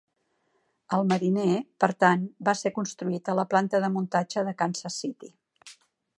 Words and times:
El 0.97 1.03
Mariner, 1.11 1.59
per 1.85 1.89
tant, 2.05 2.23
va 2.49 2.57
ser 2.63 2.73
construït 2.79 3.33
a 3.35 3.37
la 3.41 3.49
planta 3.53 3.83
de 3.85 3.93
muntatge 3.99 4.49
de 4.51 4.57
Kansas 4.65 4.99
City. 5.05 5.33